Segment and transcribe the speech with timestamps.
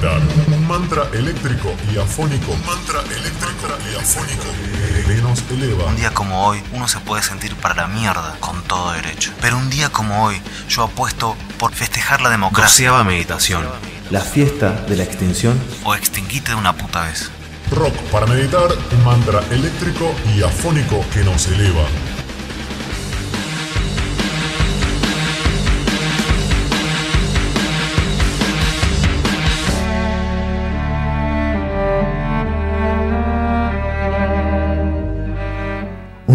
[0.00, 0.20] meditar.
[0.54, 2.52] Un mantra eléctrico y afónico.
[2.52, 4.44] Un mantra eléctrico y afónico
[5.06, 5.84] que nos eleva.
[5.86, 9.32] Un día como hoy, uno se puede sentir para la mierda con todo derecho.
[9.40, 12.90] Pero un día como hoy, yo apuesto por festejar la democracia.
[12.90, 13.64] Doceava meditación.
[14.10, 15.60] La fiesta de la extinción.
[15.84, 17.30] O extinguite de una puta vez.
[17.70, 21.84] Rock para meditar, un mantra eléctrico y afónico que nos eleva.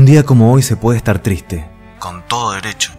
[0.05, 1.67] Un día como hoy se puede estar triste.
[1.97, 2.91] Con todo derecho.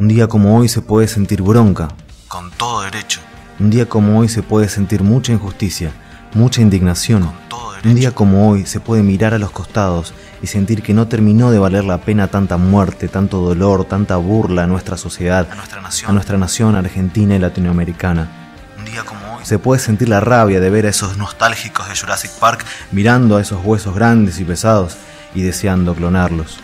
[0.00, 1.86] Un día como hoy se puede sentir bronca.
[2.26, 3.20] Con todo derecho.
[3.60, 5.92] Un día como hoy se puede sentir mucha injusticia,
[6.34, 7.22] mucha indignación.
[7.22, 7.88] Con todo derecho.
[7.88, 11.52] Un día como hoy se puede mirar a los costados y sentir que no terminó
[11.52, 15.82] de valer la pena tanta muerte, tanto dolor, tanta burla a nuestra sociedad, A nuestra
[15.82, 16.10] nación.
[16.10, 18.28] a nuestra nación argentina y latinoamericana.
[18.76, 19.44] Un día como hoy.
[19.46, 22.66] Se puede sentir la rabia de ver a esos Esos nostálgicos de Jurassic Park.
[22.90, 24.96] mirando a esos huesos grandes y pesados
[25.34, 26.58] y deseando clonarlos.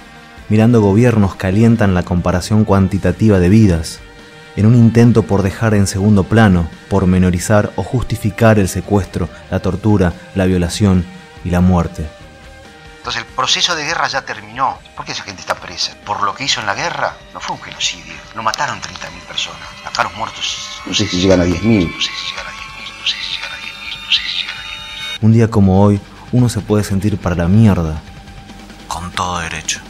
[0.49, 4.01] Mirando gobiernos que alientan la comparación cuantitativa de vidas,
[4.57, 9.61] en un intento por dejar en segundo plano, por menorizar o justificar el secuestro, la
[9.61, 11.05] tortura, la violación
[11.45, 12.07] y la muerte.
[12.99, 14.79] Entonces el proceso de guerra ya terminó.
[14.95, 15.97] ¿Por qué esa gente está presa?
[16.05, 18.13] Por lo que hizo en la guerra, no fue un genocidio.
[18.37, 19.69] No mataron 30.000 personas.
[19.87, 21.91] Acá los muertos, No sé si llegan a 10.000.
[21.91, 24.37] no sé si llegan a 10.000, no sé si llegan a 10.000, no sé si
[24.43, 25.19] llegan a 10.000.
[25.23, 26.01] Un día como hoy,
[26.33, 28.03] uno se puede sentir para la mierda.
[28.91, 29.81] Con todo derecho.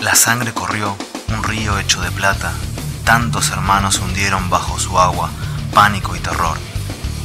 [0.00, 0.96] La sangre corrió,
[1.28, 2.54] un río hecho de plata.
[3.04, 5.28] Tantos hermanos hundieron bajo su agua,
[5.74, 6.56] pánico y terror.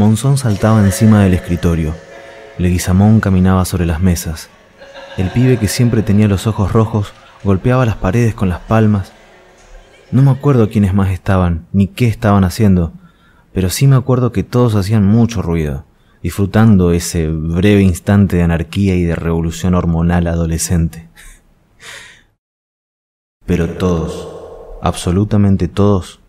[0.00, 1.94] Monzón saltaba encima del escritorio.
[2.56, 4.48] Leguizamón caminaba sobre las mesas.
[5.18, 7.12] El pibe que siempre tenía los ojos rojos
[7.44, 9.12] golpeaba las paredes con las palmas.
[10.10, 12.94] No me acuerdo quiénes más estaban, ni qué estaban haciendo,
[13.52, 15.84] pero sí me acuerdo que todos hacían mucho ruido,
[16.22, 21.10] disfrutando ese breve instante de anarquía y de revolución hormonal adolescente.
[23.44, 24.30] Pero todos,
[24.80, 26.20] absolutamente todos,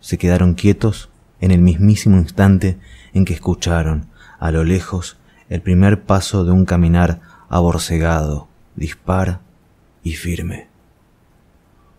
[0.00, 1.08] se quedaron quietos
[1.40, 2.78] en el mismísimo instante
[3.16, 4.08] en que escucharon,
[4.38, 5.16] a lo lejos,
[5.48, 9.40] el primer paso de un caminar aborcegado, dispar
[10.02, 10.68] y firme.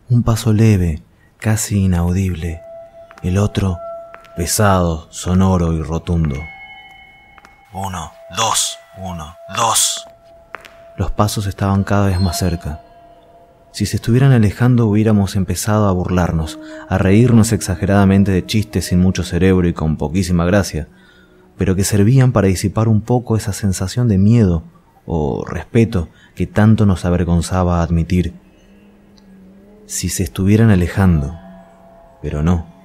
[0.09, 1.01] Un paso leve,
[1.39, 2.61] casi inaudible,
[3.23, 3.79] el otro
[4.35, 6.35] pesado, sonoro y rotundo.
[7.73, 10.05] Uno, dos, uno, dos.
[10.97, 12.81] Los pasos estaban cada vez más cerca.
[13.71, 16.59] Si se estuvieran alejando hubiéramos empezado a burlarnos,
[16.89, 20.87] a reírnos exageradamente de chistes sin mucho cerebro y con poquísima gracia,
[21.57, 24.63] pero que servían para disipar un poco esa sensación de miedo
[25.05, 28.33] o respeto que tanto nos avergonzaba admitir.
[29.85, 31.33] Si se estuvieran alejando,
[32.21, 32.77] pero no.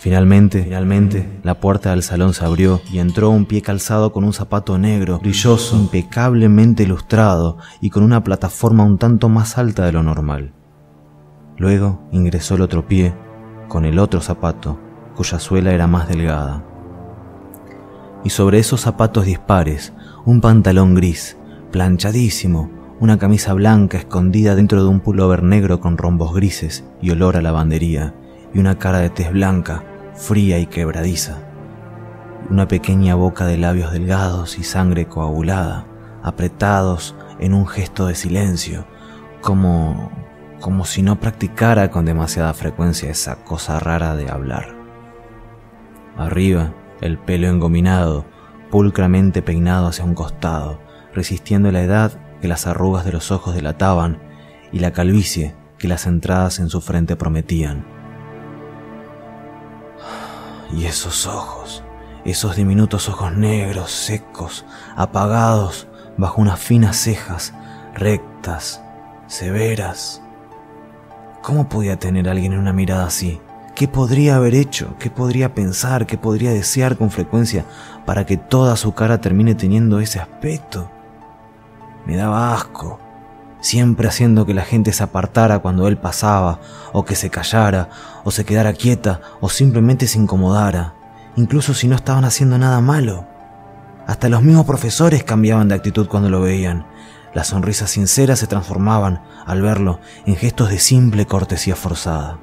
[0.00, 4.32] Finalmente, finalmente, la puerta del salón se abrió y entró un pie calzado con un
[4.32, 10.02] zapato negro, brilloso, impecablemente ilustrado y con una plataforma un tanto más alta de lo
[10.02, 10.54] normal.
[11.58, 13.12] Luego ingresó el otro pie,
[13.68, 14.80] con el otro zapato,
[15.14, 16.69] cuya suela era más delgada.
[18.24, 19.92] Y sobre esos zapatos dispares,
[20.24, 21.36] un pantalón gris,
[21.70, 22.70] planchadísimo,
[23.00, 27.42] una camisa blanca escondida dentro de un pullover negro con rombos grises y olor a
[27.42, 28.14] lavandería,
[28.52, 29.84] y una cara de tez blanca,
[30.14, 31.38] fría y quebradiza.
[32.50, 35.86] Una pequeña boca de labios delgados y sangre coagulada,
[36.22, 38.84] apretados en un gesto de silencio,
[39.40, 40.10] como
[40.60, 44.74] como si no practicara con demasiada frecuencia esa cosa rara de hablar.
[46.16, 48.24] Arriba, el pelo engominado,
[48.70, 50.80] pulcramente peinado hacia un costado,
[51.12, 54.18] resistiendo la edad que las arrugas de los ojos delataban
[54.72, 57.84] y la calvicie que las entradas en su frente prometían.
[60.72, 61.82] Y esos ojos,
[62.24, 64.64] esos diminutos ojos negros, secos,
[64.94, 67.54] apagados, bajo unas finas cejas,
[67.94, 68.82] rectas,
[69.26, 70.22] severas.
[71.42, 73.40] ¿Cómo podía tener alguien una mirada así?
[73.74, 74.94] ¿Qué podría haber hecho?
[74.98, 76.06] ¿Qué podría pensar?
[76.06, 77.64] ¿Qué podría desear con frecuencia
[78.04, 80.90] para que toda su cara termine teniendo ese aspecto?
[82.04, 82.98] Me daba asco,
[83.60, 86.60] siempre haciendo que la gente se apartara cuando él pasaba,
[86.92, 87.88] o que se callara,
[88.24, 90.94] o se quedara quieta, o simplemente se incomodara,
[91.36, 93.26] incluso si no estaban haciendo nada malo.
[94.06, 96.86] Hasta los mismos profesores cambiaban de actitud cuando lo veían.
[97.32, 102.38] Las sonrisas sinceras se transformaban, al verlo, en gestos de simple cortesía forzada.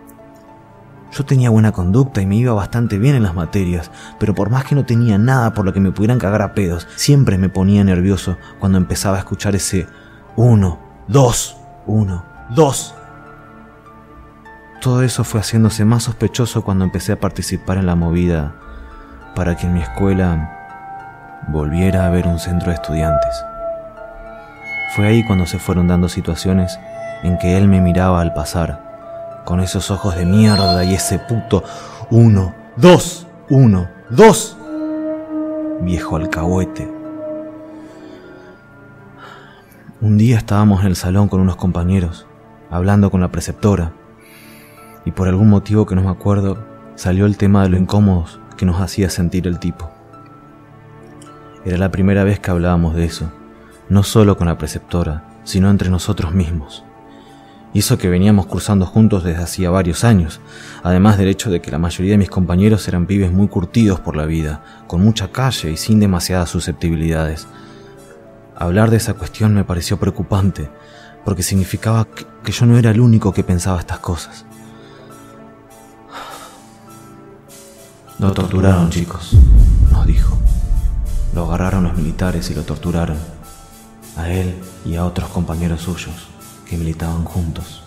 [1.11, 4.65] Yo tenía buena conducta y me iba bastante bien en las materias, pero por más
[4.65, 7.83] que no tenía nada por lo que me pudieran cagar a pedos, siempre me ponía
[7.83, 9.87] nervioso cuando empezaba a escuchar ese
[10.35, 12.93] uno, dos, uno, dos.
[14.81, 18.53] Todo eso fue haciéndose más sospechoso cuando empecé a participar en la movida
[19.33, 20.53] para que en mi escuela
[21.47, 23.43] volviera a haber un centro de estudiantes.
[24.95, 26.79] Fue ahí cuando se fueron dando situaciones
[27.23, 28.86] en que él me miraba al pasar,
[29.47, 31.63] con esos ojos de mierda y ese puto
[32.09, 34.57] uno, dos, uno, dos,
[35.79, 36.91] viejo alcahuete.
[40.01, 42.27] Un día estábamos en el salón con unos compañeros,
[42.69, 43.93] hablando con la preceptora,
[45.05, 46.57] y por algún motivo que no me acuerdo,
[46.95, 49.89] salió el tema de lo incómodos que nos hacía sentir el tipo.
[51.63, 53.31] Era la primera vez que hablábamos de eso,
[53.87, 56.83] no solo con la preceptora, sino entre nosotros mismos.
[57.73, 60.39] Y eso que veníamos cruzando juntos desde hacía varios años,
[60.83, 64.15] además del hecho de que la mayoría de mis compañeros eran pibes muy curtidos por
[64.15, 67.47] la vida, con mucha calle y sin demasiadas susceptibilidades.
[68.55, 70.69] Hablar de esa cuestión me pareció preocupante,
[71.25, 74.45] porque significaba que, que yo no era el único que pensaba estas cosas.
[78.17, 79.33] Lo torturaron, chicos,
[79.91, 80.35] nos dijo.
[81.35, 83.17] Lo agarraron los militares y lo torturaron.
[84.15, 86.26] A él y a otros compañeros suyos
[86.69, 87.83] que militaban juntos.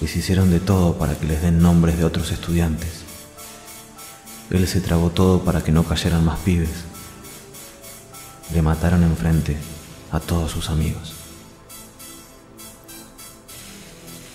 [0.00, 3.02] Les hicieron de todo para que les den nombres de otros estudiantes.
[4.50, 6.84] Él se tragó todo para que no cayeran más pibes.
[8.52, 9.56] Le mataron enfrente
[10.10, 11.14] a todos sus amigos.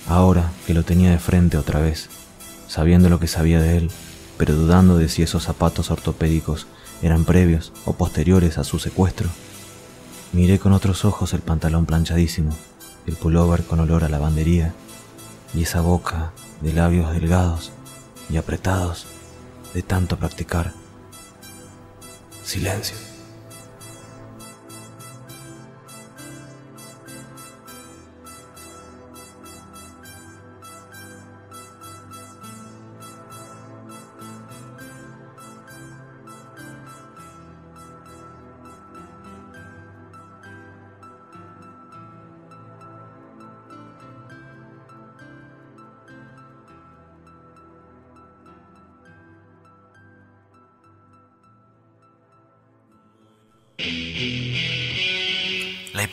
[0.08, 2.10] Ahora que lo tenía de frente otra vez,
[2.68, 3.92] sabiendo lo que sabía de él,
[4.38, 6.68] pero dudando de si esos zapatos ortopédicos
[7.02, 9.30] eran previos o posteriores a su secuestro,
[10.32, 12.52] miré con otros ojos el pantalón planchadísimo,
[13.08, 14.74] el pullover con olor a lavandería
[15.54, 16.32] y esa boca
[16.62, 17.72] de labios delgados
[18.30, 19.08] y apretados
[19.74, 20.74] de tanto practicar.
[22.44, 23.15] Silencio.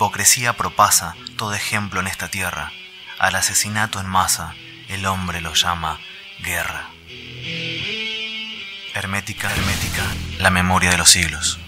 [0.02, 2.72] Hipocresía propasa todo ejemplo en esta tierra.
[3.20, 4.52] Al asesinato en masa,
[4.88, 6.00] el hombre lo llama
[6.42, 6.88] guerra.
[8.94, 10.02] Hermética, hermética,
[10.38, 11.61] la memoria de los siglos.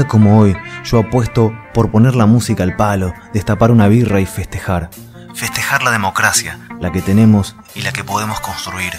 [0.00, 4.26] Día como hoy, yo apuesto por poner la música al palo, destapar una birra y
[4.26, 4.88] festejar.
[5.34, 8.92] Festejar la democracia, la que tenemos y la que podemos construir.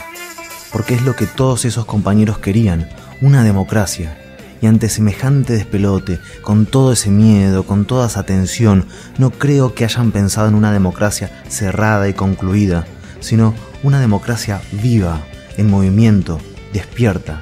[0.71, 2.87] Porque es lo que todos esos compañeros querían,
[3.19, 4.15] una democracia.
[4.61, 9.85] Y ante semejante despelote, con todo ese miedo, con toda esa tensión, no creo que
[9.85, 12.85] hayan pensado en una democracia cerrada y concluida,
[13.21, 15.19] sino una democracia viva,
[15.57, 16.39] en movimiento,
[16.73, 17.41] despierta.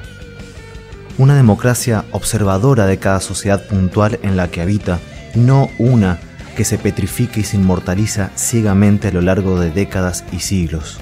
[1.20, 5.00] Una democracia observadora de cada sociedad puntual en la que habita,
[5.34, 6.18] no una
[6.56, 10.98] que se petrifica y se inmortaliza ciegamente a lo largo de décadas y siglos.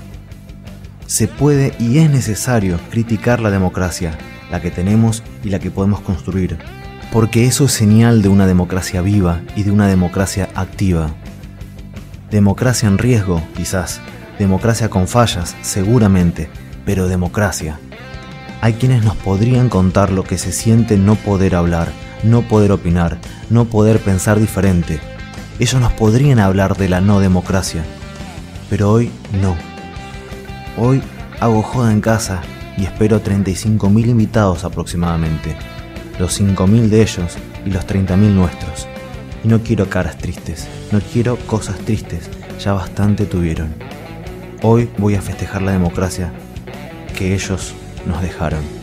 [1.07, 4.19] Se puede y es necesario criticar la democracia,
[4.51, 6.59] la que tenemos y la que podemos construir,
[7.13, 11.15] porque eso es señal de una democracia viva y de una democracia activa.
[12.29, 14.01] Democracia en riesgo, quizás,
[14.37, 16.51] democracia con fallas, seguramente,
[16.85, 17.79] pero democracia.
[18.61, 21.93] Hay quienes nos podrían contar lo que se siente no poder hablar,
[22.25, 23.19] no poder opinar,
[23.51, 24.99] no poder pensar diferente.
[25.61, 27.85] Ellos nos podrían hablar de la no democracia,
[28.69, 29.57] pero hoy no.
[30.77, 31.03] Hoy
[31.39, 32.43] hago joda en casa
[32.77, 35.57] y espero 35.000 invitados aproximadamente,
[36.19, 38.89] los 5.000 de ellos y los 30.000 nuestros.
[39.45, 43.73] Y no quiero caras tristes, no quiero cosas tristes, ya bastante tuvieron.
[44.63, 46.33] Hoy voy a festejar la democracia
[47.17, 47.75] que ellos
[48.09, 48.78] nos dejaron.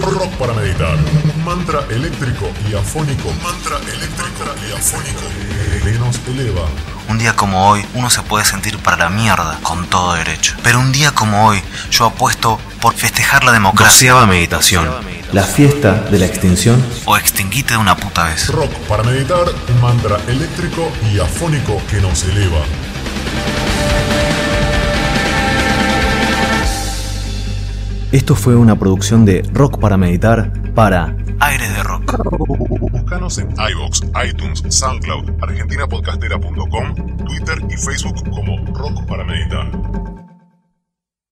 [0.00, 0.96] Rock para meditar.
[0.96, 3.28] Un mantra eléctrico y afónico.
[3.28, 5.22] Un mantra eléctrico y afónico
[5.82, 6.66] que nos eleva.
[7.08, 10.56] Un día como hoy uno se puede sentir para la mierda con todo derecho.
[10.62, 14.88] Pero un día como hoy yo apuesto por festejar la democracia Doceava meditación.
[15.32, 18.48] La fiesta de la extinción o extinguite de una puta vez.
[18.48, 19.46] Rock para meditar.
[19.68, 22.60] Un mantra eléctrico y afónico que nos eleva.
[28.10, 32.16] Esto fue una producción de Rock para Meditar para Aires de rock.
[32.90, 36.94] Búscanos en iVoox, iTunes, SoundCloud, argentinapodcastera.com,
[37.26, 39.70] Twitter y Facebook como Rock para Meditar.